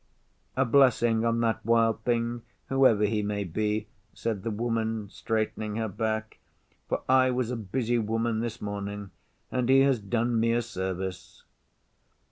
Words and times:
'A 0.57 0.65
blessing 0.65 1.23
on 1.23 1.41
that 1.41 1.63
Wild 1.63 2.01
Thing 2.05 2.41
whoever 2.69 3.05
he 3.05 3.21
may 3.21 3.43
be,' 3.43 3.85
said 4.15 4.41
the 4.41 4.49
Woman, 4.49 5.07
straightening 5.11 5.75
her 5.75 5.87
back, 5.87 6.39
'for 6.89 7.03
I 7.07 7.29
was 7.29 7.51
a 7.51 7.55
busy 7.55 7.99
woman 7.99 8.39
this 8.39 8.59
morning 8.59 9.11
and 9.51 9.69
he 9.69 9.81
has 9.81 9.99
done 9.99 10.39
me 10.39 10.53
a 10.53 10.63
service. 10.63 11.43